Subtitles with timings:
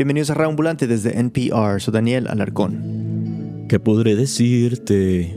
[0.00, 3.66] Bienvenidos a Raambulante desde NPR, soy Daniel Alarcón.
[3.68, 5.30] ¿Qué podré decirte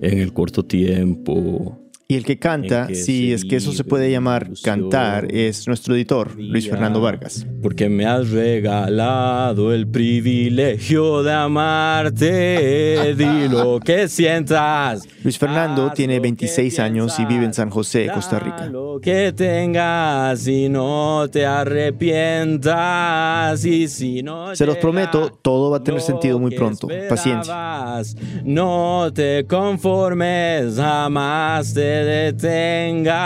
[0.00, 1.76] en el corto tiempo
[2.08, 6.40] y el que canta, si es que eso se puede llamar cantar, es nuestro editor,
[6.40, 7.44] Luis Fernando Vargas.
[7.60, 15.02] Porque me has regalado el privilegio de amarte, di lo que sientas.
[15.24, 18.66] Luis Fernando tiene 26 años y vive en San José, Costa Rica.
[18.66, 25.78] Lo que tengas y no te arrepientas y si no Se los prometo, todo va
[25.78, 26.86] a tener sentido muy pronto.
[27.08, 28.00] Paciencia.
[28.44, 33.16] No te conformes, jamás te detengas,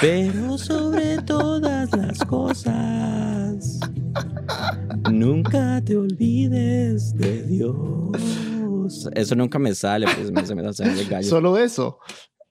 [0.00, 3.80] pero sobre todas las cosas,
[5.10, 9.08] nunca te olvides de Dios.
[9.14, 11.28] Eso nunca me sale, pues me, se me el gallo.
[11.28, 11.98] Solo eso.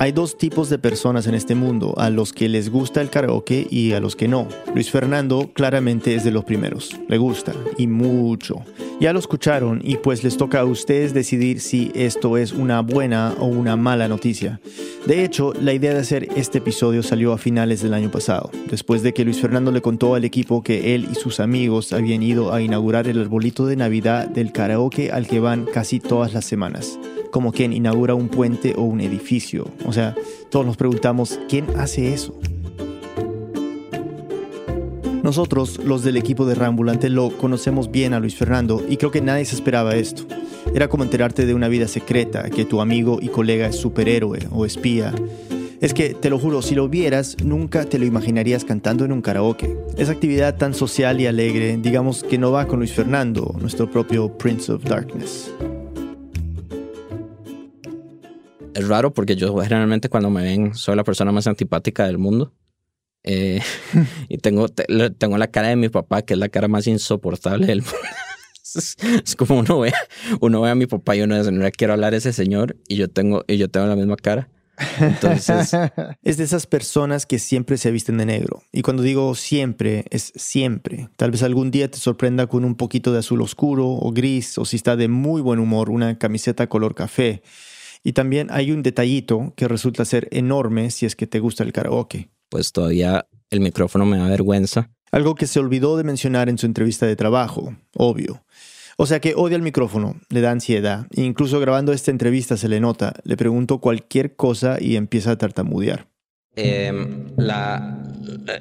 [0.00, 3.66] Hay dos tipos de personas en este mundo, a los que les gusta el karaoke
[3.68, 4.46] y a los que no.
[4.72, 8.62] Luis Fernando claramente es de los primeros, le gusta y mucho.
[9.00, 13.34] Ya lo escucharon y pues les toca a ustedes decidir si esto es una buena
[13.40, 14.60] o una mala noticia.
[15.04, 19.02] De hecho, la idea de hacer este episodio salió a finales del año pasado, después
[19.02, 22.54] de que Luis Fernando le contó al equipo que él y sus amigos habían ido
[22.54, 27.00] a inaugurar el arbolito de Navidad del karaoke al que van casi todas las semanas
[27.30, 29.66] como quien inaugura un puente o un edificio.
[29.86, 30.14] O sea,
[30.50, 32.38] todos nos preguntamos, ¿quién hace eso?
[35.22, 39.20] Nosotros, los del equipo de Rambulante, lo conocemos bien a Luis Fernando y creo que
[39.20, 40.24] nadie se esperaba esto.
[40.74, 44.64] Era como enterarte de una vida secreta, que tu amigo y colega es superhéroe o
[44.64, 45.14] espía.
[45.80, 49.22] Es que, te lo juro, si lo vieras, nunca te lo imaginarías cantando en un
[49.22, 49.76] karaoke.
[49.96, 54.36] Esa actividad tan social y alegre, digamos que no va con Luis Fernando, nuestro propio
[54.38, 55.52] Prince of Darkness
[58.78, 62.54] es raro porque yo generalmente cuando me ven soy la persona más antipática del mundo.
[63.24, 63.60] Eh,
[64.28, 67.82] y tengo, tengo la cara de mi papá, que es la cara más insoportable del
[67.82, 67.98] mundo.
[69.24, 69.92] es, como uno ve,
[70.40, 72.76] uno ve a mi papá y uno dice, no le quiero hablar a ese señor
[72.86, 74.48] y yo tengo, y yo tengo la misma cara.
[75.00, 75.72] Entonces...
[76.22, 78.62] es de esas personas que siempre se visten de negro.
[78.72, 81.08] Y cuando digo siempre, es siempre.
[81.16, 84.64] Tal vez algún día te sorprenda con un poquito de azul oscuro o gris, o
[84.64, 87.42] si está de muy buen humor, una camiseta color café.
[88.02, 91.72] Y también hay un detallito que resulta ser enorme si es que te gusta el
[91.72, 92.30] karaoke.
[92.48, 94.90] Pues todavía el micrófono me da vergüenza.
[95.10, 98.44] Algo que se olvidó de mencionar en su entrevista de trabajo, obvio.
[98.96, 101.06] O sea que odia el micrófono, le da ansiedad.
[101.12, 103.14] E incluso grabando esta entrevista se le nota.
[103.22, 106.08] Le pregunto cualquier cosa y empieza a tartamudear.
[106.56, 108.02] Em, la,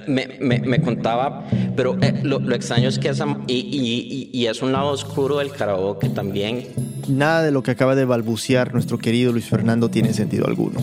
[0.07, 4.71] me, me, contaba, pero eh, lo, extraño es que esa, y, y, y, es un
[4.71, 6.67] lado oscuro del karaoke también.
[7.07, 10.79] Nada de lo que acaba de balbucear nuestro querido Luis Fernando tiene sentido alguno.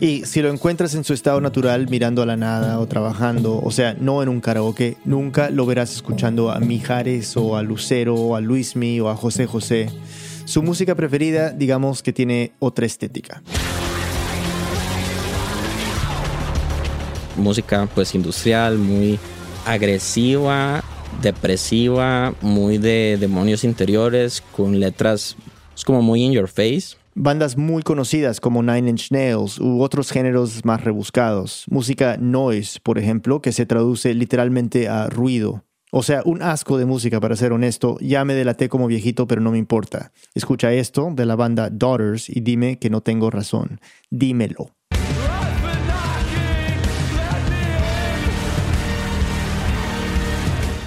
[0.00, 3.70] Y si lo encuentras en su estado natural mirando a la nada o trabajando, o
[3.70, 8.36] sea, no en un karaoke, nunca lo verás escuchando a Mijares o a Lucero o
[8.36, 9.88] a Luismi o a José José.
[10.44, 13.42] Su música preferida, digamos que tiene otra estética.
[17.36, 19.18] música pues industrial, muy
[19.64, 20.82] agresiva,
[21.22, 25.36] depresiva, muy de demonios interiores, con letras
[25.76, 26.96] es como muy in your face.
[27.14, 31.64] Bandas muy conocidas como Nine Inch Nails u otros géneros más rebuscados.
[31.70, 35.64] Música noise, por ejemplo, que se traduce literalmente a ruido.
[35.92, 37.96] O sea, un asco de música, para ser honesto.
[38.00, 40.12] Ya me delaté como viejito, pero no me importa.
[40.34, 43.80] Escucha esto de la banda Daughters y dime que no tengo razón.
[44.10, 44.75] Dímelo.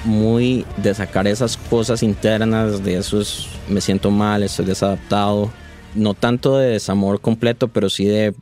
[0.06, 5.52] Muy de sacar esas cosas internas, de esos me siento mal, estoy desadaptado.
[5.96, 8.34] No tanto de desamor completo, pero sí de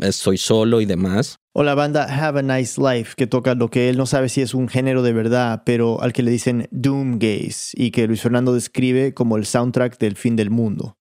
[0.00, 1.36] estoy solo y demás.
[1.54, 4.40] O la banda Have a Nice Life, que toca lo que él no sabe si
[4.40, 8.22] es un género de verdad, pero al que le dicen Doom Gaze, y que Luis
[8.22, 10.96] Fernando describe como el soundtrack del fin del mundo.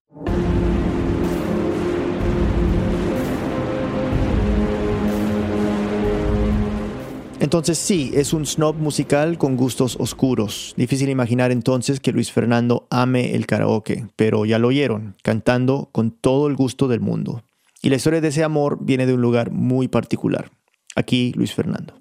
[7.42, 10.76] Entonces sí, es un snob musical con gustos oscuros.
[10.78, 16.12] Difícil imaginar entonces que Luis Fernando ame el karaoke, pero ya lo oyeron, cantando con
[16.12, 17.42] todo el gusto del mundo.
[17.82, 20.52] Y la historia de ese amor viene de un lugar muy particular.
[20.96, 21.96] Aquí Luis Fernando.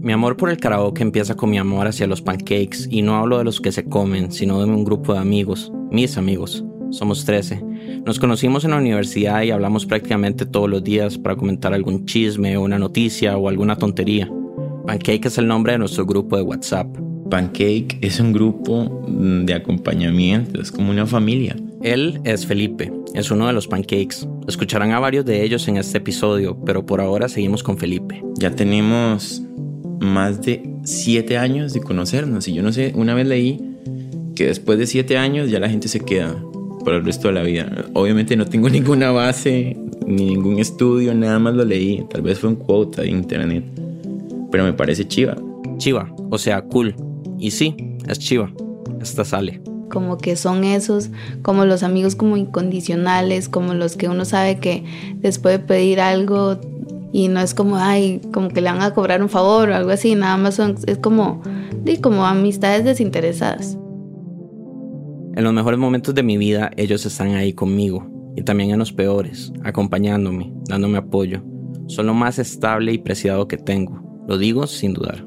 [0.00, 3.36] Mi amor por el karaoke empieza con mi amor hacia los pancakes y no hablo
[3.36, 6.64] de los que se comen, sino de un grupo de amigos, mis amigos.
[6.90, 7.62] Somos 13.
[8.06, 12.56] Nos conocimos en la universidad y hablamos prácticamente todos los días para comentar algún chisme,
[12.56, 14.30] una noticia o alguna tontería.
[14.86, 16.88] Pancake es el nombre de nuestro grupo de WhatsApp.
[17.30, 21.56] Pancake es un grupo de acompañamiento, es como una familia.
[21.82, 24.26] Él es Felipe, es uno de los Pancakes.
[24.46, 28.24] Escucharán a varios de ellos en este episodio, pero por ahora seguimos con Felipe.
[28.38, 29.42] Ya tenemos
[30.00, 33.60] más de siete años de conocernos y yo no sé, una vez leí
[34.34, 36.42] que después de siete años ya la gente se queda
[36.84, 37.70] por el resto de la vida.
[37.94, 39.76] Obviamente no tengo ninguna base,
[40.06, 42.04] ni ningún estudio, nada más lo leí.
[42.10, 43.64] Tal vez fue un quote de internet,
[44.50, 45.36] pero me parece chiva.
[45.78, 46.94] Chiva, o sea, cool.
[47.38, 47.76] Y sí,
[48.06, 48.50] es chiva.
[49.00, 49.60] Esta sale.
[49.90, 51.10] Como que son esos,
[51.42, 54.84] como los amigos como incondicionales, como los que uno sabe que
[55.16, 56.58] después de pedir algo
[57.12, 59.90] y no es como, ay, como que le van a cobrar un favor o algo
[59.90, 61.42] así, nada más son, es como,
[62.02, 63.78] como amistades desinteresadas.
[65.38, 68.92] En los mejores momentos de mi vida ellos están ahí conmigo y también en los
[68.92, 71.44] peores, acompañándome, dándome apoyo.
[71.86, 75.24] Son lo más estable y preciado que tengo, lo digo sin dudar.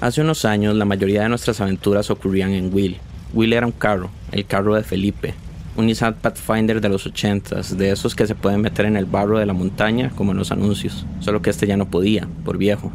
[0.00, 2.96] Hace unos años la mayoría de nuestras aventuras ocurrían en Will.
[3.34, 5.34] Will era un carro, el carro de Felipe,
[5.76, 9.38] un Nissan Pathfinder de los 80s, de esos que se pueden meter en el barro
[9.38, 12.90] de la montaña como en los anuncios, solo que este ya no podía, por viejo.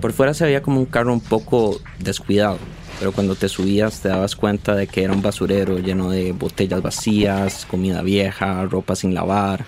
[0.00, 2.58] Por fuera se veía como un carro un poco descuidado,
[2.98, 6.82] pero cuando te subías te dabas cuenta de que era un basurero lleno de botellas
[6.82, 9.64] vacías, comida vieja, ropa sin lavar.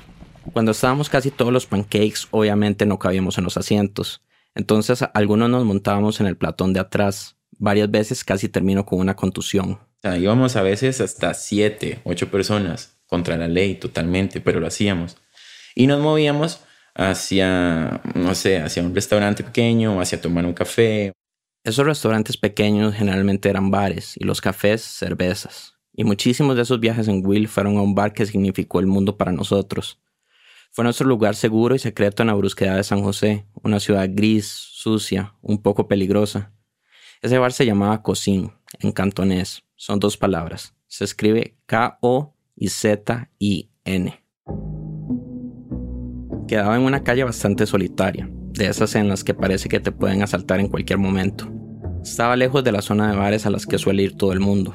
[0.52, 4.22] Cuando estábamos casi todos los pancakes, obviamente no cabíamos en los asientos,
[4.54, 7.36] entonces algunos nos montábamos en el platón de atrás.
[7.58, 9.78] Varias veces casi termino con una contusión.
[10.02, 15.16] Sea, íbamos a veces hasta siete, ocho personas contra la ley totalmente, pero lo hacíamos.
[15.74, 16.60] Y nos movíamos
[16.96, 21.12] hacia, no sé, hacia un restaurante pequeño, hacia tomar un café.
[21.62, 25.74] Esos restaurantes pequeños generalmente eran bares y los cafés cervezas.
[25.92, 29.16] Y muchísimos de esos viajes en Will fueron a un bar que significó el mundo
[29.16, 30.00] para nosotros.
[30.70, 34.46] Fue nuestro lugar seguro y secreto en la brusquedad de San José, una ciudad gris,
[34.46, 36.52] sucia, un poco peligrosa.
[37.22, 39.62] Ese bar se llamaba Cocín, en cantonés.
[39.74, 40.74] Son dos palabras.
[40.86, 44.25] Se escribe K-O y Z-I-N.
[46.46, 50.22] Quedaba en una calle bastante solitaria, de esas en las que parece que te pueden
[50.22, 51.48] asaltar en cualquier momento.
[52.02, 54.74] Estaba lejos de la zona de bares a las que suele ir todo el mundo.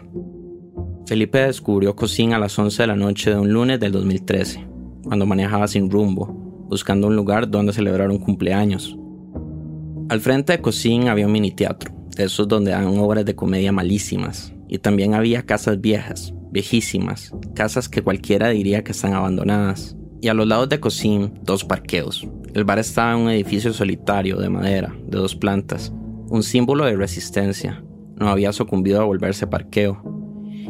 [1.07, 4.71] Felipe descubrió Cocín a las 11 de la noche de un lunes del 2013
[5.03, 6.27] cuando manejaba sin rumbo,
[6.69, 8.97] buscando un lugar donde celebrar un cumpleaños.
[10.09, 13.71] Al frente de Cocín había un mini teatro, de esos donde dan obras de comedia
[13.71, 19.97] malísimas, y también había casas viejas, viejísimas, casas que cualquiera diría que están abandonadas.
[20.21, 22.27] Y a los lados de Cocín, dos parqueos.
[22.53, 25.91] El bar estaba en un edificio solitario de madera, de dos plantas,
[26.29, 27.83] un símbolo de resistencia.
[28.17, 30.03] No había sucumbido a volverse parqueo.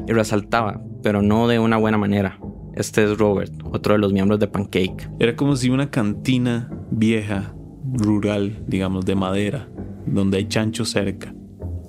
[0.08, 2.40] Y resaltaba, pero no de una buena manera,
[2.76, 5.10] este es Robert, otro de los miembros de Pancake.
[5.20, 7.54] Era como si una cantina vieja,
[7.94, 9.68] rural, digamos, de madera,
[10.06, 11.36] donde hay chancho cerca,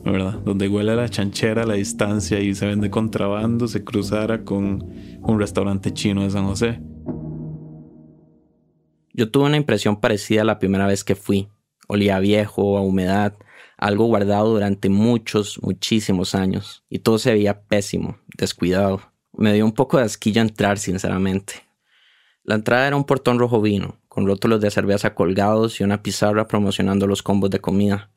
[0.05, 0.41] ¿verdad?
[0.45, 4.85] Donde huele a la chanchera a la distancia y se vende contrabando, se cruzara con
[5.23, 6.81] un restaurante chino de San José.
[9.13, 11.49] Yo tuve una impresión parecida la primera vez que fui.
[11.89, 13.35] Olía viejo, a humedad,
[13.77, 16.85] algo guardado durante muchos, muchísimos años.
[16.89, 19.03] Y todo se veía pésimo, descuidado.
[19.33, 21.55] Me dio un poco de asquilla entrar, sinceramente.
[22.45, 26.49] La entrada era un portón rojo vino, con rótulos de cerveza colgados y una pizarra
[26.49, 28.11] promocionando los combos de comida.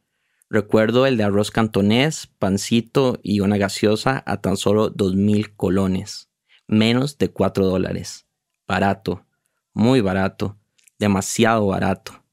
[0.49, 6.29] Recuerdo el de arroz cantonés, pancito y una gaseosa a tan solo dos mil colones.
[6.67, 8.27] Menos de cuatro dólares.
[8.67, 9.25] Barato.
[9.73, 10.57] Muy barato.
[10.99, 12.23] Demasiado barato.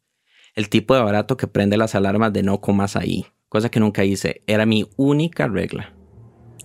[0.55, 3.27] El tipo de barato que prende las alarmas de no comas ahí.
[3.49, 4.43] Cosa que nunca hice.
[4.47, 5.95] Era mi única regla.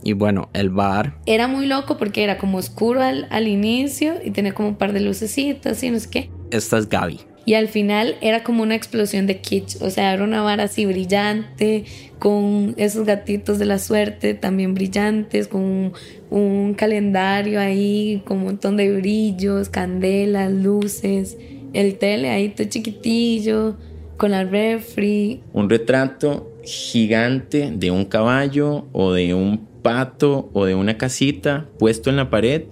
[0.03, 1.19] Y bueno, el bar.
[1.25, 4.93] Era muy loco porque era como oscuro al, al inicio y tenía como un par
[4.93, 6.31] de lucecitas y no sé qué.
[6.51, 7.19] Esta es Gaby.
[7.47, 9.81] Y al final era como una explosión de kitsch.
[9.81, 11.85] O sea, era una bar así brillante,
[12.19, 15.93] con esos gatitos de la suerte también brillantes, con
[16.29, 21.37] un, calendario ahí, con un montón de brillos, candelas, luces,
[21.77, 23.75] el tele ahí todo chiquitillo,
[24.17, 25.43] con la refri.
[25.53, 32.09] Un retrato gigante de un caballo o de un pato o de una casita puesto
[32.09, 32.63] en la pared,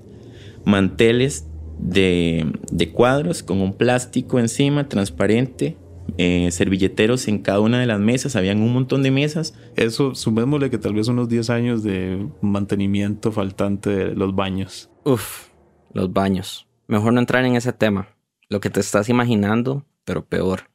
[0.65, 1.45] manteles
[1.77, 2.51] de,
[2.93, 5.77] cuadros con un plástico encima transparente,
[6.17, 9.53] eh, servilleteros en cada una de las mesas, habían un montón de mesas.
[9.75, 14.89] Eso, sumémosle que tal vez unos 10 años de mantenimiento faltante de los baños.
[15.03, 15.49] Uf,
[15.93, 16.67] los baños.
[16.87, 18.14] Mejor no entrar en ese tema.
[18.49, 20.69] Lo que te estás imaginando, pero peor.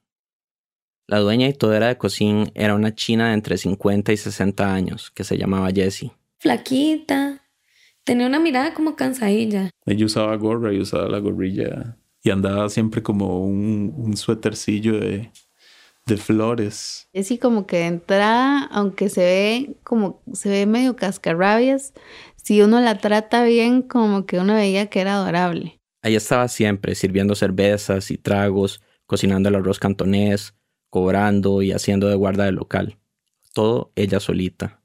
[1.07, 5.11] La dueña y todera de cocina era una china de entre 50 y 60 años
[5.11, 7.43] que se llamaba Jessie flaquita.
[8.05, 9.71] Tenía una mirada como cansadilla.
[9.87, 11.97] Ella usaba gorra y usaba la gorrilla.
[12.23, 15.31] Y andaba siempre como un, un suétercillo de,
[16.07, 17.09] de flores.
[17.13, 21.93] Es así como que de entrada, aunque se ve como se ve medio cascarrabias,
[22.37, 25.80] si uno la trata bien, como que uno veía que era adorable.
[26.03, 30.55] Ahí estaba siempre, sirviendo cervezas y tragos, cocinando el arroz cantonés,
[30.89, 32.99] cobrando y haciendo de guarda del local.
[33.53, 34.81] Todo ella solita.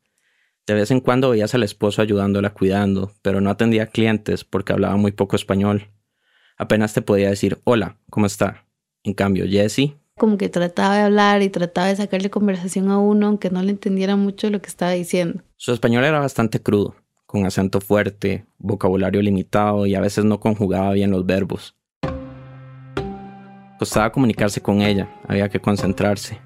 [0.68, 4.98] De vez en cuando veías al esposo ayudándola cuidando, pero no atendía clientes porque hablaba
[4.98, 5.92] muy poco español.
[6.58, 8.66] Apenas te podía decir hola, ¿cómo está?
[9.04, 13.28] En cambio, Jessie como que trataba de hablar y trataba de sacarle conversación a uno,
[13.28, 15.44] aunque no le entendiera mucho lo que estaba diciendo.
[15.58, 16.96] Su español era bastante crudo,
[17.36, 21.76] con acento fuerte, vocabulario limitado y a veces no conjugaba bien los verbos.
[23.78, 26.40] Costaba comunicarse con ella, había que concentrarse.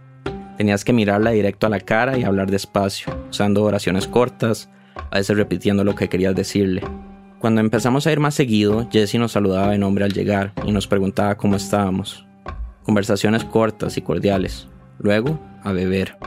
[0.57, 4.67] Tenías que mirarla directo a la cara y hablar despacio, usando oraciones cortas,
[5.11, 6.81] a veces repitiendo lo que querías decirle.
[7.37, 10.87] Cuando empezamos a ir más seguido, Jessie nos saludaba de nombre al llegar y nos
[10.87, 12.25] preguntaba cómo estábamos.
[12.81, 14.67] Conversaciones cortas y cordiales.
[14.97, 16.17] Luego, a beber.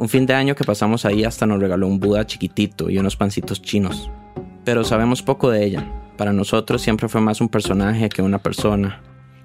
[0.00, 3.16] Un fin de año que pasamos ahí hasta nos regaló un Buda chiquitito y unos
[3.16, 4.10] pancitos chinos.
[4.64, 5.92] Pero sabemos poco de ella.
[6.16, 9.02] Para nosotros siempre fue más un personaje que una persona.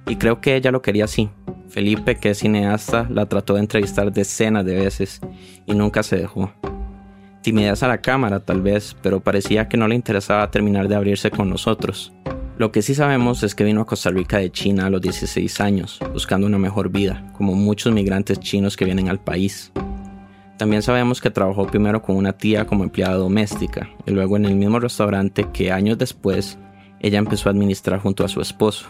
[0.08, 1.30] Y creo que ella lo quería así.
[1.68, 5.20] Felipe, que es cineasta, la trató de entrevistar decenas de veces
[5.66, 6.54] y nunca se dejó.
[7.42, 11.32] Timidez a la cámara tal vez, pero parecía que no le interesaba terminar de abrirse
[11.32, 12.14] con nosotros.
[12.58, 15.60] Lo que sí sabemos es que vino a Costa Rica de China a los 16
[15.60, 19.74] años, buscando una mejor vida, como muchos migrantes chinos que vienen al país.
[20.58, 24.56] También sabemos que trabajó primero con una tía como empleada doméstica y luego en el
[24.56, 26.58] mismo restaurante que años después
[27.02, 28.88] ella empezó a administrar junto a su esposo.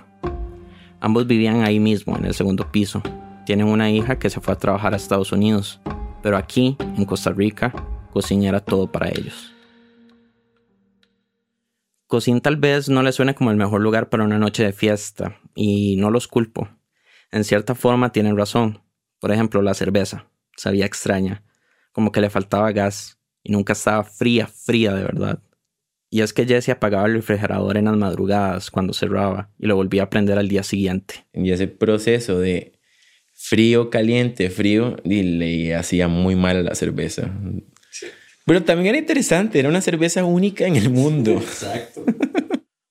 [0.99, 3.01] Ambos vivían ahí mismo, en el segundo piso.
[3.45, 5.81] Tienen una hija que se fue a trabajar a Estados Unidos,
[6.23, 7.73] pero aquí, en Costa Rica,
[8.11, 9.53] cocina era todo para ellos.
[12.07, 15.37] Cocín tal vez no le suene como el mejor lugar para una noche de fiesta,
[15.55, 16.69] y no los culpo.
[17.31, 18.81] En cierta forma tienen razón.
[19.19, 20.27] Por ejemplo, la cerveza.
[20.55, 21.43] Sabía extraña,
[21.95, 25.39] como que le faltaba gas, y nunca estaba fría, fría de verdad.
[26.09, 30.03] Y es que Jesse apagaba el refrigerador en las madrugadas cuando cerraba y lo volvía
[30.03, 31.25] a prender al día siguiente.
[31.33, 32.73] Y ese proceso de
[33.33, 37.31] frío, caliente, frío, le hacía muy mal a la cerveza.
[38.45, 41.31] Pero también era interesante, era una cerveza única en el mundo.
[41.37, 42.03] Exacto.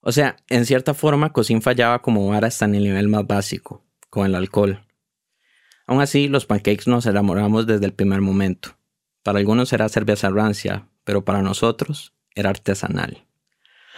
[0.00, 3.84] o sea, en cierta forma, Cocín fallaba como bar hasta en el nivel más básico,
[4.08, 4.82] con el alcohol.
[5.86, 8.78] Aún así, los pancakes nos enamoramos desde el primer momento.
[9.24, 13.24] Para algunos era cerveza rancia, pero para nosotros era artesanal.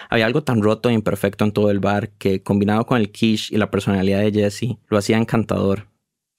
[0.09, 3.53] Había algo tan roto e imperfecto en todo el bar que, combinado con el quiche
[3.53, 5.89] y la personalidad de Jesse, lo hacía encantador.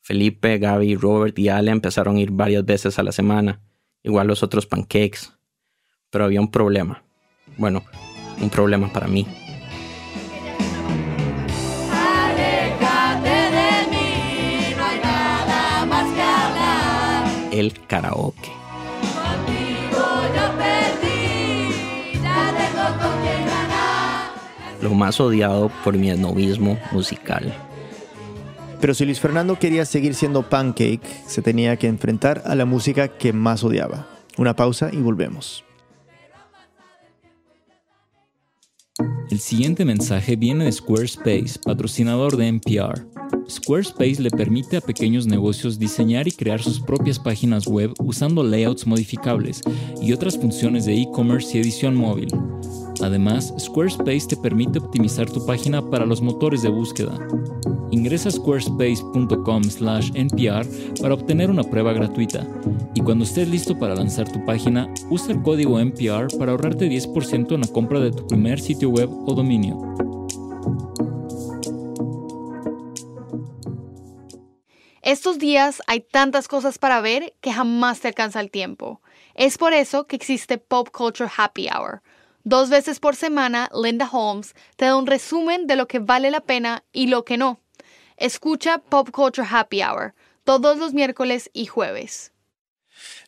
[0.01, 3.59] Felipe, Gaby, Robert y Ale empezaron a ir varias veces a la semana,
[4.03, 5.33] igual los otros pancakes.
[6.09, 7.03] Pero había un problema.
[7.57, 7.83] Bueno,
[8.41, 9.27] un problema para mí.
[17.51, 18.66] El karaoke.
[24.87, 27.53] Lo más odiado por mi esnovismo musical.
[28.79, 33.09] Pero si Luis Fernando quería seguir siendo pancake, se tenía que enfrentar a la música
[33.09, 34.07] que más odiaba.
[34.37, 35.65] Una pausa y volvemos.
[39.29, 43.05] El siguiente mensaje viene de Squarespace, patrocinador de NPR.
[43.49, 48.87] Squarespace le permite a pequeños negocios diseñar y crear sus propias páginas web usando layouts
[48.87, 49.61] modificables
[50.01, 52.29] y otras funciones de e-commerce y edición móvil.
[53.01, 57.17] Además, Squarespace te permite optimizar tu página para los motores de búsqueda.
[57.91, 62.47] Ingresa a squarespace.com/npr para obtener una prueba gratuita.
[62.93, 67.55] Y cuando estés listo para lanzar tu página, usa el código NPR para ahorrarte 10%
[67.55, 69.95] en la compra de tu primer sitio web o dominio.
[75.01, 79.01] Estos días hay tantas cosas para ver que jamás te alcanza el tiempo.
[79.35, 82.01] Es por eso que existe Pop Culture Happy Hour
[82.49, 86.39] Dos veces por semana, Linda Holmes te da un resumen de lo que vale la
[86.39, 87.59] pena y lo que no.
[88.15, 90.13] Escucha Pop Culture Happy Hour
[90.45, 92.31] todos los miércoles y jueves.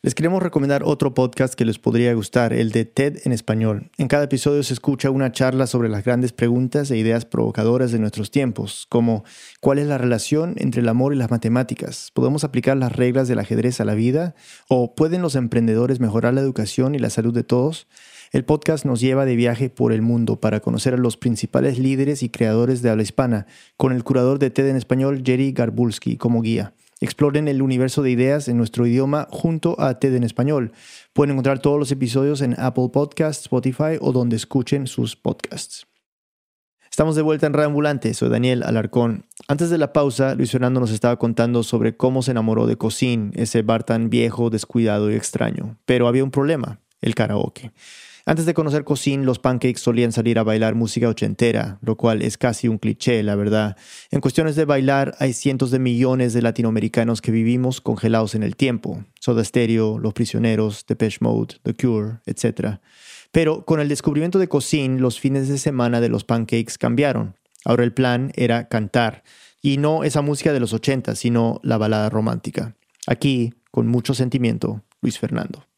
[0.00, 3.90] Les queremos recomendar otro podcast que les podría gustar, el de TED en español.
[3.98, 7.98] En cada episodio se escucha una charla sobre las grandes preguntas e ideas provocadoras de
[7.98, 9.24] nuestros tiempos, como
[9.60, 12.10] ¿cuál es la relación entre el amor y las matemáticas?
[12.14, 14.34] ¿Podemos aplicar las reglas del ajedrez a la vida?
[14.66, 17.86] ¿O pueden los emprendedores mejorar la educación y la salud de todos?
[18.32, 22.22] El podcast nos lleva de viaje por el mundo para conocer a los principales líderes
[22.22, 23.46] y creadores de habla hispana,
[23.76, 26.72] con el curador de TED en español, Jerry Garbulski, como guía.
[27.00, 30.70] Exploren el universo de ideas en nuestro idioma junto a TED en español.
[31.12, 35.88] Pueden encontrar todos los episodios en Apple Podcasts, Spotify o donde escuchen sus podcasts.
[36.88, 39.26] Estamos de vuelta en Reambulante, soy Daniel Alarcón.
[39.48, 43.32] Antes de la pausa, Luis Fernando nos estaba contando sobre cómo se enamoró de Cocín,
[43.34, 45.78] ese bar tan viejo, descuidado y extraño.
[45.84, 47.72] Pero había un problema, el karaoke.
[48.26, 52.36] Antes de conocer Cocín, los pancakes solían salir a bailar música ochentera, lo cual es
[52.36, 53.76] casi un cliché, la verdad.
[54.10, 58.56] En cuestiones de bailar, hay cientos de millones de latinoamericanos que vivimos congelados en el
[58.56, 59.04] tiempo.
[59.20, 62.78] Soda Stereo, Los Prisioneros, Depeche Mode, The Cure, etc.
[63.32, 67.36] Pero con el descubrimiento de Cocín, los fines de semana de los pancakes cambiaron.
[67.64, 69.22] Ahora el plan era cantar,
[69.62, 72.76] y no esa música de los 80, sino la balada romántica.
[73.06, 75.69] Aquí, con mucho sentimiento, Luis Fernando.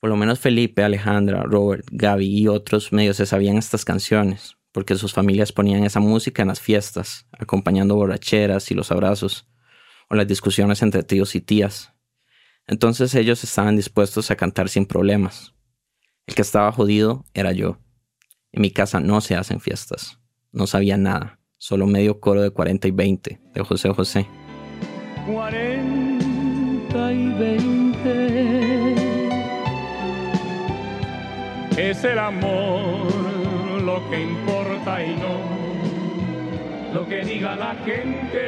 [0.00, 4.94] Por lo menos Felipe, Alejandra, Robert, Gaby y otros medios se sabían estas canciones, porque
[4.94, 9.48] sus familias ponían esa música en las fiestas, acompañando borracheras y los abrazos,
[10.08, 11.92] o las discusiones entre tíos y tías.
[12.68, 15.54] Entonces ellos estaban dispuestos a cantar sin problemas.
[16.26, 17.78] El que estaba jodido era yo.
[18.52, 20.20] En mi casa no se hacen fiestas.
[20.52, 21.40] No sabía nada.
[21.56, 24.28] Solo medio coro de 40 y 20 de José José.
[25.26, 28.87] 40 y 20
[31.78, 33.12] es el amor
[33.82, 35.58] lo que importa y no
[36.92, 38.42] lo que diga la gente.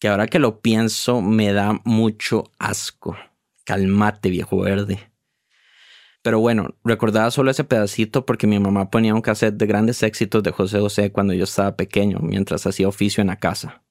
[0.00, 3.16] Que ahora que lo pienso me da mucho asco.
[3.64, 4.98] Calmate, viejo verde.
[6.22, 10.42] Pero bueno, recordaba solo ese pedacito porque mi mamá ponía un cassette de grandes éxitos
[10.42, 13.82] de José José cuando yo estaba pequeño, mientras hacía oficio en la casa.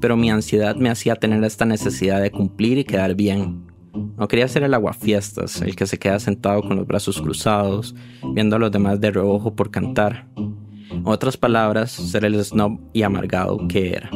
[0.00, 3.71] Pero mi ansiedad me hacía tener esta necesidad de cumplir y quedar bien.
[3.94, 7.94] No quería ser el aguafiestas, el que se queda sentado con los brazos cruzados,
[8.34, 10.26] viendo a los demás de reojo por cantar.
[10.36, 14.10] En otras palabras, ser el snob y amargado que era.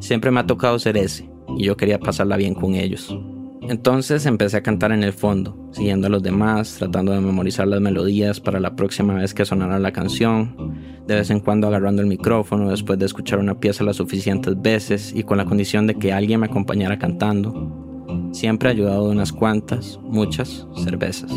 [0.00, 3.16] Siempre me ha tocado ser ese, y yo quería pasarla bien con ellos.
[3.62, 7.80] Entonces empecé a cantar en el fondo, siguiendo a los demás, tratando de memorizar las
[7.80, 10.74] melodías para la próxima vez que sonara la canción,
[11.06, 15.12] de vez en cuando agarrando el micrófono después de escuchar una pieza las suficientes veces
[15.14, 17.89] y con la condición de que alguien me acompañara cantando.
[18.32, 21.32] Siempre ha ayudado de unas cuantas, muchas cervezas.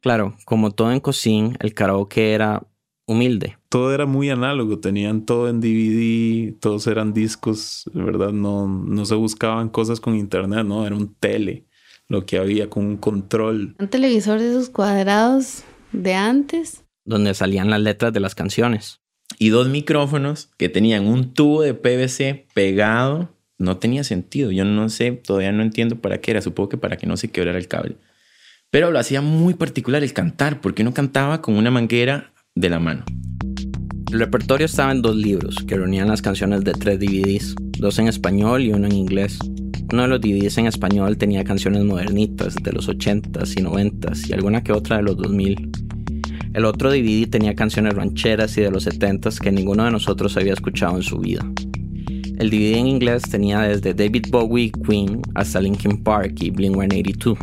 [0.00, 2.62] Claro, como todo en Cocín, el karaoke era
[3.06, 3.56] humilde.
[3.68, 8.32] Todo era muy análogo, tenían todo en DVD, todos eran discos, ¿verdad?
[8.32, 11.64] No, no se buscaban cosas con internet, no, era un tele,
[12.08, 13.74] lo que había con un control.
[13.78, 16.84] Un televisor de esos cuadrados de antes.
[17.04, 19.00] Donde salían las letras de las canciones.
[19.38, 23.35] Y dos micrófonos que tenían un tubo de PVC pegado.
[23.58, 24.50] No tenía sentido.
[24.50, 26.42] Yo no sé, todavía no entiendo para qué era.
[26.42, 27.96] Supongo que para que no se quebrara el cable.
[28.70, 32.78] Pero lo hacía muy particular el cantar, porque uno cantaba con una manguera de la
[32.78, 33.04] mano.
[34.12, 38.08] El repertorio estaba en dos libros que reunían las canciones de tres DVDs, dos en
[38.08, 39.38] español y uno en inglés.
[39.92, 44.32] Uno de los DVDs en español tenía canciones modernitas de los 80s y 90s y
[44.32, 45.70] alguna que otra de los 2000.
[46.54, 50.54] El otro DVD tenía canciones rancheras y de los 70s que ninguno de nosotros había
[50.54, 51.44] escuchado en su vida.
[52.38, 57.38] El DVD en inglés tenía desde David Bowie, Queen, hasta Linkin Park y Blink-182.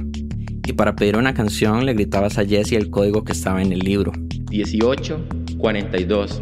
[0.68, 3.80] Y para pedir una canción le gritabas a Jesse el código que estaba en el
[3.80, 4.12] libro.
[4.52, 5.28] 18,
[5.58, 6.42] 42,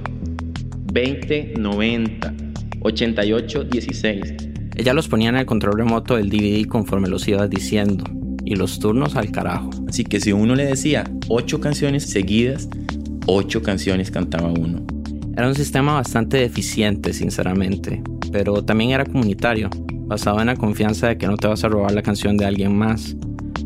[0.92, 2.34] 20, 90,
[2.82, 4.22] 88, 16.
[4.76, 8.04] Ella los ponía en el control remoto del DVD conforme los ibas diciendo.
[8.44, 9.70] Y los turnos al carajo.
[9.88, 12.68] Así que si uno le decía ocho canciones seguidas,
[13.28, 14.86] ocho canciones cantaba uno.
[15.38, 19.70] Era un sistema bastante deficiente, sinceramente, pero también era comunitario,
[20.06, 22.76] basado en la confianza de que no te vas a robar la canción de alguien
[22.76, 23.16] más,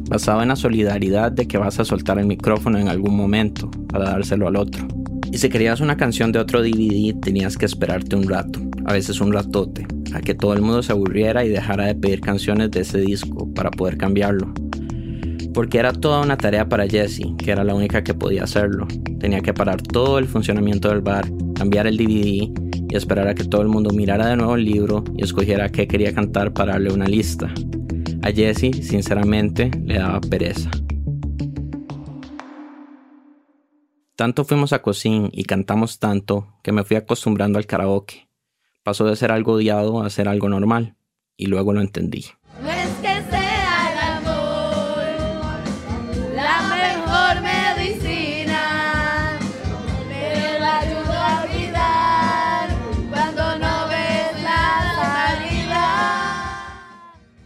[0.10, 4.06] basado en la solidaridad de que vas a soltar el micrófono en algún momento para
[4.06, 4.88] dárselo al otro.
[5.32, 9.20] Y si querías una canción de otro DVD, tenías que esperarte un rato, a veces
[9.20, 12.82] un ratote, a que todo el mundo se aburriera y dejara de pedir canciones de
[12.82, 14.54] ese disco para poder cambiarlo.
[15.54, 18.88] Porque era toda una tarea para Jessie, que era la única que podía hacerlo.
[19.20, 21.26] Tenía que parar todo el funcionamiento del bar,
[21.56, 22.65] cambiar el DVD
[22.98, 26.14] esperar a que todo el mundo mirara de nuevo el libro y escogiera qué quería
[26.14, 27.54] cantar para darle una lista.
[28.22, 30.72] A Jessie, sinceramente, le daba pereza.
[34.16, 38.30] Tanto fuimos a Cocín y cantamos tanto que me fui acostumbrando al karaoke.
[38.84, 40.96] Pasó de ser algo odiado a ser algo normal,
[41.38, 42.26] y luego lo entendí.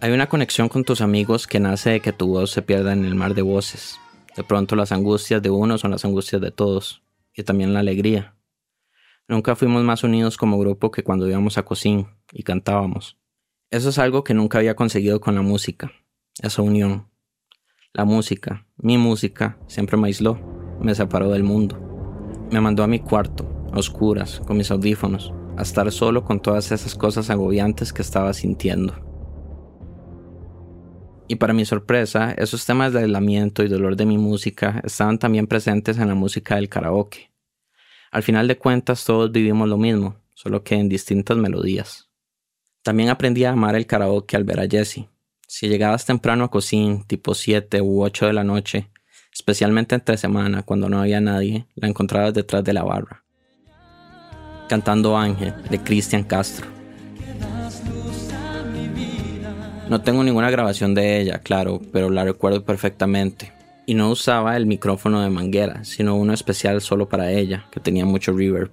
[0.02, 3.04] Hay una conexión con tus amigos que nace de que tu voz se pierda en
[3.04, 4.00] el mar de voces.
[4.34, 7.04] De pronto las angustias de uno son las angustias de todos,
[7.36, 8.34] y también la alegría.
[9.28, 13.18] Nunca fuimos más unidos como grupo que cuando íbamos a Cocín y cantábamos.
[13.72, 15.92] Eso es algo que nunca había conseguido con la música,
[16.42, 17.10] esa unión.
[17.92, 20.40] La música, mi música, siempre me aisló,
[20.80, 21.78] me separó del mundo.
[22.52, 26.72] Me mandó a mi cuarto, a oscuras, con mis audífonos, a estar solo con todas
[26.72, 29.09] esas cosas agobiantes que estaba sintiendo.
[31.32, 35.46] Y para mi sorpresa, esos temas de aislamiento y dolor de mi música estaban también
[35.46, 37.30] presentes en la música del karaoke.
[38.10, 42.10] Al final de cuentas todos vivimos lo mismo, solo que en distintas melodías.
[42.82, 45.08] También aprendí a amar el karaoke al ver a Jessie.
[45.48, 48.90] Si llegabas temprano a cocina, tipo 7 u 8 de la noche,
[49.32, 53.24] especialmente entre semana cuando no había nadie, la encontrabas detrás de la barra.
[54.68, 56.79] Cantando Ángel de Cristian Castro.
[59.90, 63.52] No tengo ninguna grabación de ella, claro, pero la recuerdo perfectamente.
[63.88, 68.06] Y no usaba el micrófono de manguera, sino uno especial solo para ella, que tenía
[68.06, 68.70] mucho reverb.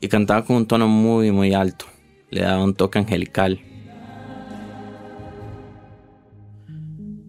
[0.00, 1.86] Y cantaba con un tono muy, muy alto.
[2.30, 3.60] Le daba un toque angelical.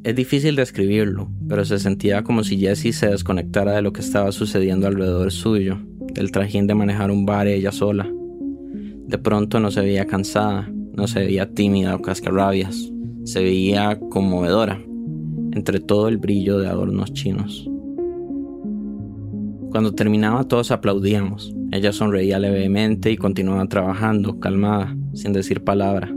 [0.03, 4.31] Es difícil describirlo, pero se sentía como si Jessie se desconectara de lo que estaba
[4.31, 5.79] sucediendo alrededor suyo,
[6.13, 8.07] del trajín de manejar un bar ella sola.
[8.07, 12.91] De pronto no se veía cansada, no se veía tímida o cascarrabias,
[13.23, 14.81] se veía conmovedora,
[15.51, 17.69] entre todo el brillo de adornos chinos.
[19.73, 21.55] Cuando terminaba todos aplaudíamos.
[21.71, 26.13] Ella sonreía levemente y continuaba trabajando, calmada, sin decir palabra.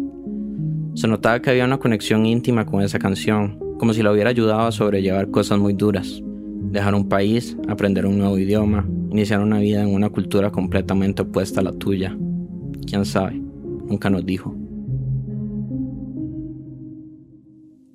[0.93, 4.67] Se notaba que había una conexión íntima con esa canción, como si la hubiera ayudado
[4.67, 6.23] a sobrellevar cosas muy duras.
[6.71, 11.61] Dejar un país, aprender un nuevo idioma, iniciar una vida en una cultura completamente opuesta
[11.61, 12.15] a la tuya.
[12.87, 13.41] ¿Quién sabe?
[13.89, 14.55] Nunca nos dijo.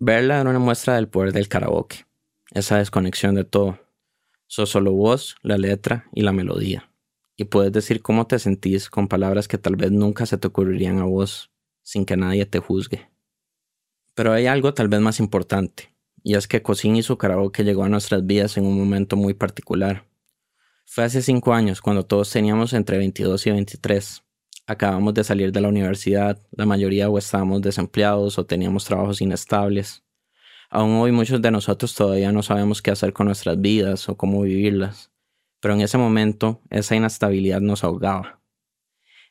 [0.04, 2.08] Verla era una muestra del poder del karaoke,
[2.56, 3.78] esa desconexión de todo.
[4.48, 6.92] Sos solo vos, la letra y la melodía.
[7.38, 10.98] Y puedes decir cómo te sentís con palabras que tal vez nunca se te ocurrirían
[10.98, 11.52] a vos,
[11.84, 13.12] sin que nadie te juzgue.
[14.16, 17.84] Pero hay algo tal vez más importante, y es que Cocín y su karaoke llegó
[17.84, 20.08] a nuestras vidas en un momento muy particular.
[20.88, 24.24] Fue hace cinco años cuando todos teníamos entre 22 y 23.
[24.68, 30.04] Acabamos de salir de la universidad, la mayoría o estábamos desempleados o teníamos trabajos inestables.
[30.70, 34.42] Aún hoy muchos de nosotros todavía no sabemos qué hacer con nuestras vidas o cómo
[34.42, 35.12] vivirlas,
[35.60, 38.42] pero en ese momento esa inestabilidad nos ahogaba.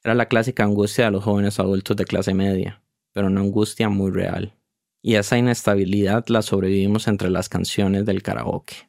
[0.02, 4.10] Era la clásica angustia de los jóvenes adultos de clase media, pero una angustia muy
[4.10, 4.54] real.
[5.02, 8.88] Y esa inestabilidad la sobrevivimos entre las canciones del karaoke.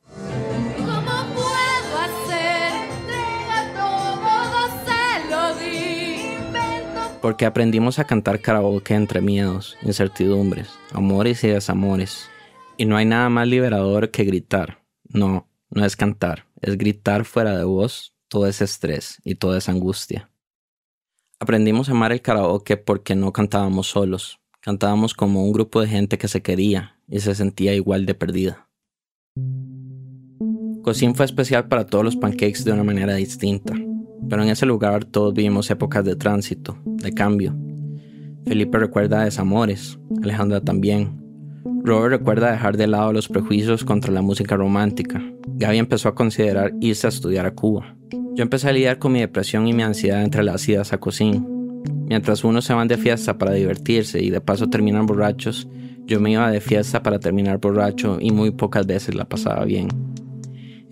[7.22, 12.30] Porque aprendimos a cantar karaoke entre miedos, incertidumbres, amores y desamores.
[12.78, 14.84] Y no hay nada más liberador que gritar.
[15.08, 19.72] No, no es cantar, es gritar fuera de voz todo ese estrés y toda esa
[19.72, 20.32] angustia.
[21.40, 26.18] Aprendimos a amar el karaoke porque no cantábamos solos, cantábamos como un grupo de gente
[26.18, 28.70] que se quería y se sentía igual de perdida.
[30.82, 33.76] Cocín fue especial para todos los pancakes de una manera distinta
[34.32, 37.54] pero en ese lugar todos vivimos épocas de tránsito, de cambio.
[38.46, 41.22] Felipe recuerda desamores, Alejandra también.
[41.84, 45.22] Robert recuerda dejar de lado los prejuicios contra la música romántica.
[45.58, 47.98] Gaby empezó a considerar irse a estudiar a Cuba.
[48.34, 51.46] Yo empecé a lidiar con mi depresión y mi ansiedad entre las idas a cocina.
[52.08, 55.68] Mientras unos se van de fiesta para divertirse y de paso terminan borrachos,
[56.06, 59.90] yo me iba de fiesta para terminar borracho y muy pocas veces la pasaba bien.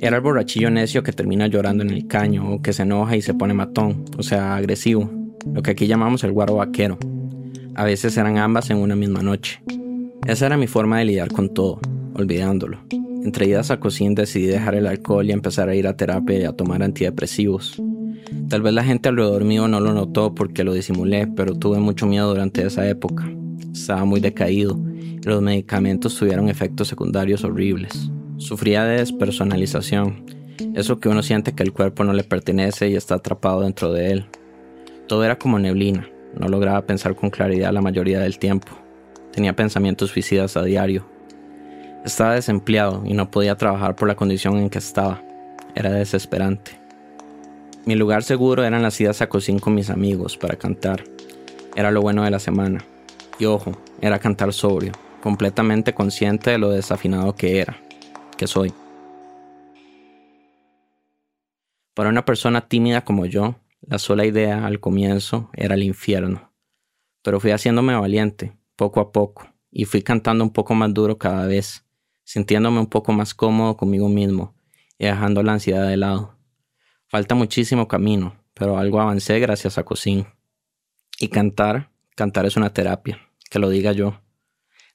[0.01, 3.21] Era el borrachillo necio que termina llorando en el caño o que se enoja y
[3.21, 5.11] se pone matón, o sea, agresivo,
[5.53, 6.97] lo que aquí llamamos el guaro vaquero.
[7.75, 9.61] A veces eran ambas en una misma noche.
[10.25, 11.81] Esa era mi forma de lidiar con todo,
[12.13, 12.79] olvidándolo.
[13.25, 16.43] Entre idas a cocina decidí dejar el alcohol y empezar a ir a terapia y
[16.45, 17.81] a tomar antidepresivos.
[18.47, 22.07] Tal vez la gente alrededor mío no lo notó porque lo disimulé, pero tuve mucho
[22.07, 23.29] miedo durante esa época.
[23.73, 28.09] Estaba muy decaído y los medicamentos tuvieron efectos secundarios horribles.
[28.39, 30.25] Sufría de despersonalización,
[30.73, 34.13] eso que uno siente que el cuerpo no le pertenece y está atrapado dentro de
[34.13, 34.25] él.
[35.07, 38.71] Todo era como neblina, no lograba pensar con claridad la mayoría del tiempo.
[39.33, 41.05] Tenía pensamientos suicidas a diario.
[42.05, 45.21] Estaba desempleado y no podía trabajar por la condición en que estaba.
[45.75, 46.79] Era desesperante.
[47.85, 51.03] Mi lugar seguro eran las idas a cocina con mis amigos para cantar.
[51.75, 52.85] Era lo bueno de la semana.
[53.37, 57.88] Y ojo, era cantar sobrio, completamente consciente de lo desafinado que era
[58.39, 58.73] que soy.
[61.93, 66.49] Para una persona tímida como yo, la sola idea al comienzo era el infierno.
[67.21, 71.47] Pero fui haciéndome valiente, poco a poco, y fui cantando un poco más duro cada
[71.47, 71.85] vez,
[72.23, 74.55] sintiéndome un poco más cómodo conmigo mismo
[74.97, 76.37] y dejando la ansiedad de lado.
[77.07, 80.27] Falta muchísimo camino, pero algo avancé gracias a Cocín.
[81.19, 84.21] Y cantar, cantar es una terapia, que lo diga yo.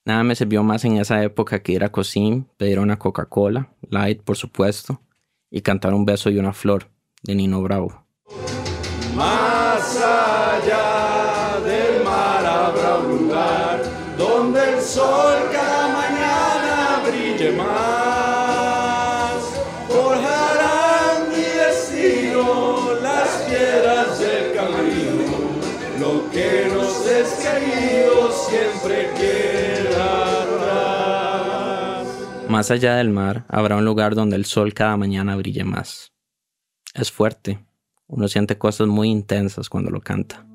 [0.06, 4.20] Nada me sirvió más en esa época que ir a Cocín, pedir una Coca-Cola, light
[4.20, 5.00] por supuesto,
[5.50, 6.90] y cantar un beso y una flor
[7.22, 8.04] de Nino Bravo.
[9.16, 13.82] Más allá del mar habrá un lugar
[14.18, 17.83] donde el sol cada mañana brille más.
[32.64, 36.14] Más allá del mar habrá un lugar donde el sol cada mañana brille más.
[36.94, 37.58] Es fuerte.
[38.06, 40.46] Uno siente cosas muy intensas cuando lo canta.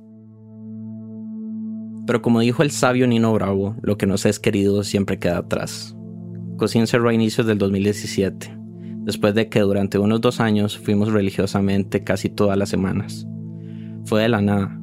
[2.07, 5.95] Pero como dijo el sabio Nino Bravo, lo que nos es querido siempre queda atrás.
[6.57, 8.57] Cosín cerró a inicios del 2017,
[9.03, 13.27] después de que durante unos dos años fuimos religiosamente casi todas las semanas.
[14.05, 14.81] Fue de la nada.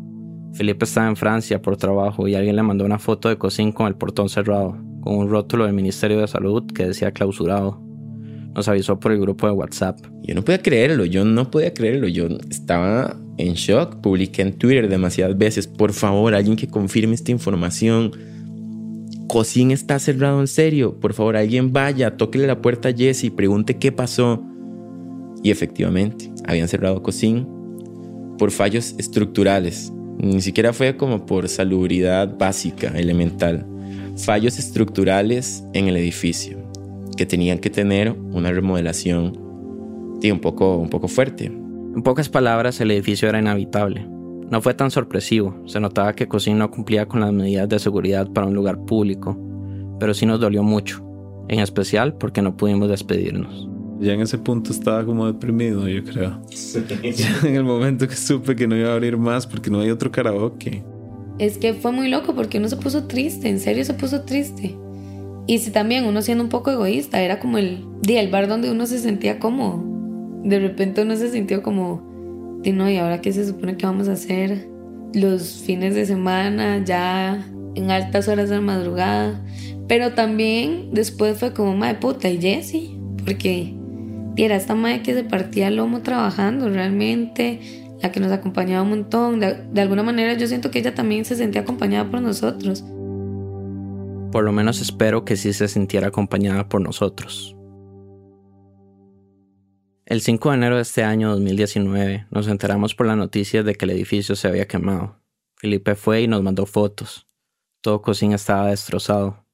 [0.53, 3.89] Felipe estaba en Francia por trabajo y alguien le mandó una foto de Cosín con
[3.89, 7.81] el portón cerrado, con un rótulo del Ministerio de Salud que decía clausurado.
[8.57, 10.01] Nos avisó por el grupo de WhatsApp.
[10.25, 12.09] Yo no podía creerlo, yo no podía creerlo.
[12.09, 14.01] Yo estaba en shock.
[14.01, 15.69] Publiqué en Twitter demasiadas veces.
[15.69, 18.11] Por favor, alguien que confirme esta información.
[19.29, 20.99] Cocín está cerrado en serio.
[20.99, 24.43] Por favor, alguien vaya, tóquele la puerta a Jesse y pregunte qué pasó.
[25.45, 27.47] Y efectivamente, habían cerrado Cocín
[28.39, 29.93] por fallos estructurales.
[30.19, 33.67] Ni siquiera fue como por salubridad básica, elemental.
[34.17, 36.59] Fallos estructurales en el edificio
[37.17, 39.33] que tenían que tener una remodelación
[40.21, 41.47] sí, un, poco, un poco fuerte.
[41.47, 44.07] En pocas palabras, el edificio era inhabitable.
[44.51, 48.31] No fue tan sorpresivo, se notaba que Cocín no cumplía con las medidas de seguridad
[48.33, 49.37] para un lugar público,
[49.99, 51.05] pero sí nos dolió mucho,
[51.49, 53.69] en especial porque no pudimos despedirnos.
[53.99, 56.41] Ya en ese punto estaba como deprimido, yo creo.
[57.03, 59.91] Ya en el momento que supe que no iba a abrir más porque no hay
[59.91, 60.85] otro karaoke.
[61.39, 64.77] Es que fue muy loco porque uno se puso triste, en serio se puso triste.
[65.47, 68.87] Y si también uno siendo un poco egoísta, era como el, el bar donde uno
[68.87, 69.85] se sentía cómodo.
[70.43, 72.03] De repente uno se sintió como,
[72.65, 74.69] no, ¿y ahora qué se supone que vamos a hacer?
[75.15, 79.41] Los fines de semana, ya en altas horas de la madrugada.
[79.87, 83.75] Pero también después fue como, madre puta, y Jessie, porque
[84.37, 87.61] era esta madre que se partía el lomo trabajando realmente,
[88.01, 89.41] la que nos acompañaba un montón.
[89.41, 92.85] De, alguna manera yo siento que ella también se sentía acompañada por nosotros.
[94.33, 97.57] Por lo menos espero que sí se sintiera acompañada por nosotros.
[100.05, 103.87] El 5 de enero de este año 2019 nos enteramos por la noticia de que
[103.87, 105.21] el edificio se había quemado.
[105.57, 107.27] Felipe fue y nos mandó fotos.
[107.81, 109.45] Todo cocina estaba destrozado.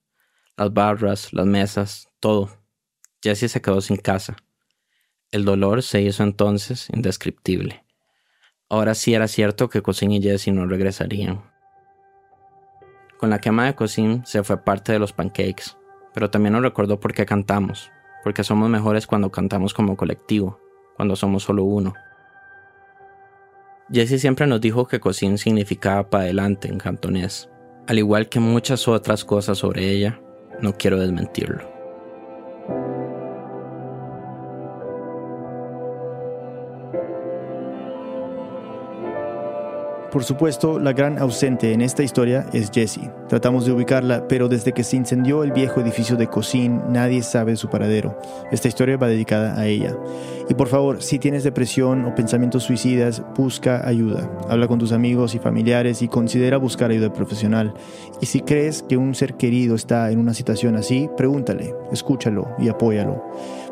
[0.57, 2.51] Las barras, las mesas, todo.
[3.23, 4.37] Jesse se quedó sin casa.
[5.31, 7.83] El dolor se hizo entonces indescriptible.
[8.73, 11.43] Ahora sí era cierto que Cocín y Jesse no regresarían.
[13.19, 15.77] Con la quema de Cocín se fue parte de los pancakes,
[16.15, 17.93] pero también nos recordó por qué cantamos,
[18.25, 20.59] porque somos mejores cuando cantamos como colectivo,
[20.97, 21.93] cuando somos solo uno.
[23.93, 27.51] Jessie siempre nos dijo que Cocín significaba para adelante en cantonés,
[27.87, 30.19] al igual que muchas otras cosas sobre ella,
[30.63, 31.72] no quiero desmentirlo.
[40.13, 43.11] Por supuesto, la gran ausente en esta historia es Jessie.
[43.31, 47.57] Tratamos de ubicarla, pero desde que se incendió el viejo edificio de Cocín, nadie sabe
[47.57, 48.19] su paradero.
[48.51, 49.97] Esta historia va dedicada a ella.
[50.51, 54.31] Y por favor, si tienes depresión o pensamientos suicidas, busca ayuda.
[54.51, 57.73] Habla con tus amigos y familiares y considera buscar ayuda profesional.
[58.21, 62.69] Y si crees que un ser querido está en una situación así, pregúntale, escúchalo y
[62.69, 63.25] apóyalo.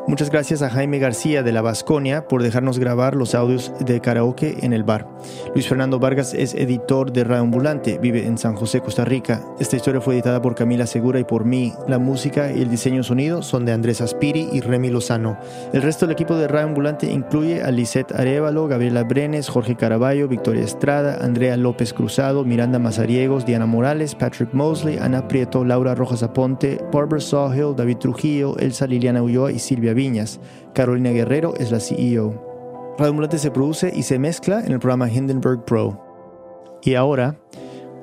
[0.07, 4.57] Muchas gracias a Jaime García de la Vasconia por dejarnos grabar los audios de karaoke
[4.61, 5.07] en el bar.
[5.53, 9.45] Luis Fernando Vargas es editor de Radio Ambulante, vive en San José, Costa Rica.
[9.59, 11.71] Esta historia fue editada por Camila Segura y por mí.
[11.87, 15.37] La música y el diseño sonido son de Andrés Aspiri y Remy Lozano.
[15.71, 20.27] El resto del equipo de Radio Ambulante incluye a Lisette Arevalo, Gabriela Brenes, Jorge Caraballo,
[20.27, 26.23] Victoria Estrada, Andrea López Cruzado, Miranda Mazariegos, Diana Morales, Patrick Mosley, Ana Prieto, Laura Rojas
[26.23, 30.39] Aponte, Barbara Sawhill, David Trujillo, Elsa Liliana Ulloa y Silvia Viñas.
[30.73, 32.95] Carolina Guerrero es la CEO.
[32.97, 36.79] Radio Ambulante se produce y se mezcla en el programa Hindenburg Pro.
[36.83, 37.39] Y ahora,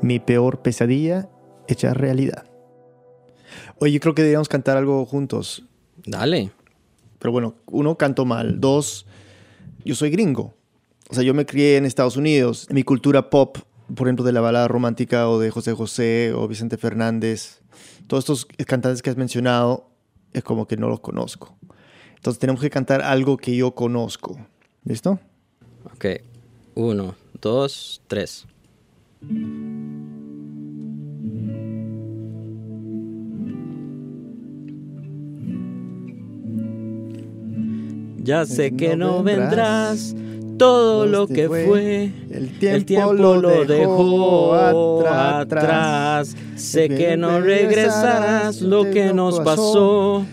[0.02, 1.28] mi peor pesadilla
[1.66, 2.44] hecha realidad.
[3.80, 5.64] Oye, yo creo que deberíamos cantar algo juntos.
[6.04, 6.50] Dale.
[7.18, 8.60] Pero bueno, uno, canto mal.
[8.60, 9.06] Dos,
[9.84, 10.54] yo soy gringo.
[11.10, 12.66] O sea, yo me crié en Estados Unidos.
[12.70, 13.58] Mi cultura pop,
[13.94, 17.60] por ejemplo, de la balada romántica o de José José o Vicente Fernández,
[18.06, 19.90] todos estos cantantes que has mencionado,
[20.32, 21.57] es como que no los conozco.
[22.18, 24.36] Entonces tenemos que cantar algo que yo conozco.
[24.84, 25.20] ¿Listo?
[25.94, 26.06] Ok.
[26.74, 28.44] Uno, dos, tres.
[38.18, 40.14] Ya sé que no vendrás,
[40.58, 44.54] todo lo este que fue, el tiempo, el lo dejó
[45.06, 46.36] atrás.
[46.56, 50.26] Sé que no regresarás, lo que nos pasó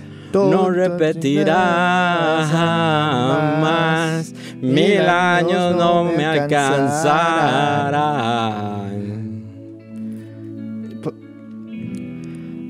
[0.44, 4.34] no repetirá jamás.
[4.62, 8.26] Mil años no me alcanzarán.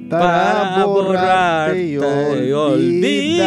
[0.09, 3.45] para borrarte y olvidar.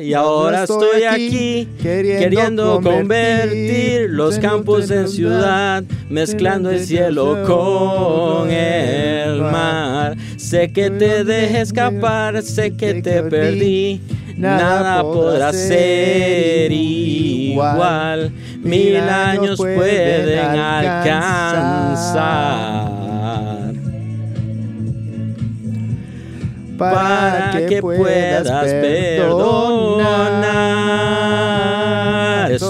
[0.00, 4.08] Y ahora estoy aquí queriendo convertir.
[4.10, 10.16] los campos en ciudad, mezclando el cielo con el mar.
[10.36, 14.00] Sé que te dejé escapar, sé que te perdí.
[14.36, 18.30] Nada podrá ser igual,
[18.62, 21.78] mil años pueden alcanzar.
[26.78, 29.68] para que puedas perdonar.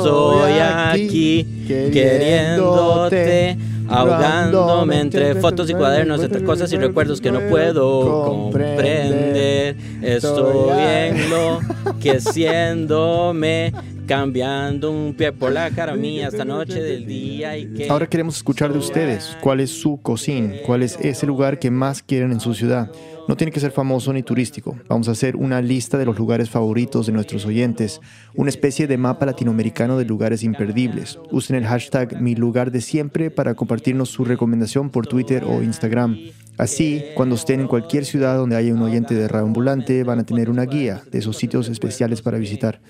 [0.09, 1.47] Estoy aquí
[1.93, 9.77] queriéndote, ahogándome entre fotos y cuadernos, entre cosas y recuerdos que no puedo comprender.
[10.01, 11.61] Estoy en lo
[12.01, 13.75] que siéndome
[14.09, 18.39] cambiando un pie por la cara mía esta noche del día y que Ahora queremos
[18.39, 19.37] escuchar de ustedes.
[19.43, 20.55] ¿Cuál es su cocina?
[20.65, 22.91] ¿Cuál es ese lugar que más quieren en su ciudad?
[23.29, 24.79] No tiene que ser famoso ni turístico.
[24.89, 28.01] Vamos a hacer una lista de los lugares favoritos de nuestros oyentes,
[28.35, 31.19] una especie de mapa latinoamericano de lugares imperdibles.
[31.31, 36.17] Usen el hashtag mi lugar de siempre para compartirnos su recomendación por Twitter o Instagram.
[36.57, 40.25] Así, cuando estén en cualquier ciudad donde haya un oyente de radio ambulante, van a
[40.25, 42.81] tener una guía de esos sitios especiales para visitar.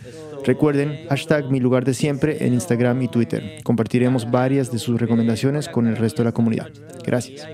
[0.45, 3.61] Recuerden, hashtag mi lugar de siempre en Instagram y Twitter.
[3.63, 6.69] Compartiremos varias de sus recomendaciones con el resto de la comunidad.
[7.05, 7.47] Gracias.